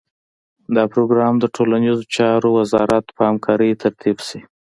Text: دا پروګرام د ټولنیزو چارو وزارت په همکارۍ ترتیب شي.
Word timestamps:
دا 0.75 0.83
پروګرام 0.93 1.33
د 1.39 1.45
ټولنیزو 1.55 2.03
چارو 2.15 2.49
وزارت 2.59 3.05
په 3.15 3.21
همکارۍ 3.29 3.71
ترتیب 3.83 4.17
شي. 4.27 4.39